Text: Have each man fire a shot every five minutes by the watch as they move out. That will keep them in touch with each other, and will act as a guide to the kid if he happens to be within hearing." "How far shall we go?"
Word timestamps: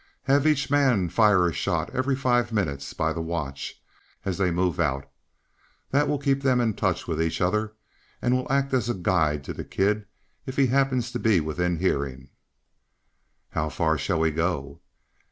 Have 0.23 0.47
each 0.47 0.71
man 0.71 1.09
fire 1.09 1.47
a 1.47 1.53
shot 1.53 1.91
every 1.91 2.15
five 2.15 2.51
minutes 2.51 2.91
by 2.91 3.13
the 3.13 3.21
watch 3.21 3.79
as 4.25 4.39
they 4.39 4.49
move 4.49 4.79
out. 4.79 5.07
That 5.91 6.07
will 6.07 6.17
keep 6.17 6.41
them 6.41 6.59
in 6.59 6.73
touch 6.73 7.07
with 7.07 7.21
each 7.21 7.39
other, 7.39 7.73
and 8.19 8.35
will 8.35 8.51
act 8.51 8.73
as 8.73 8.89
a 8.89 8.95
guide 8.95 9.43
to 9.43 9.53
the 9.53 9.63
kid 9.63 10.07
if 10.47 10.55
he 10.57 10.65
happens 10.65 11.11
to 11.11 11.19
be 11.19 11.39
within 11.39 11.77
hearing." 11.77 12.29
"How 13.51 13.69
far 13.69 13.95
shall 13.95 14.19
we 14.19 14.31
go?" 14.31 14.81